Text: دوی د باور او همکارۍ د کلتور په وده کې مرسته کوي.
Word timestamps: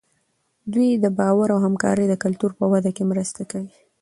دوی 0.73 0.89
د 0.93 1.05
باور 1.17 1.47
او 1.53 1.59
همکارۍ 1.65 2.05
د 2.09 2.15
کلتور 2.23 2.51
په 2.59 2.65
وده 2.71 2.91
کې 2.95 3.03
مرسته 3.11 3.41
کوي. 3.51 3.73